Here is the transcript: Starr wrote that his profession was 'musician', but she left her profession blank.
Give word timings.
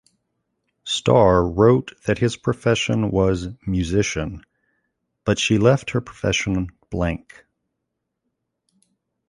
Starr 0.83 1.47
wrote 1.47 1.93
that 2.07 2.17
his 2.17 2.35
profession 2.35 3.11
was 3.11 3.49
'musician', 3.67 4.43
but 5.25 5.37
she 5.37 5.59
left 5.59 5.91
her 5.91 6.01
profession 6.01 6.69
blank. 6.89 7.45